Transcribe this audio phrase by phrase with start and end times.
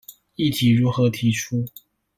[0.35, 1.63] 議題如何提出？